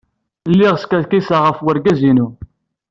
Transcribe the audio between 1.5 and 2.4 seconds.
wergaz-inu.